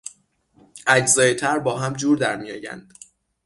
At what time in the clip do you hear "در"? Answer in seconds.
2.17-2.35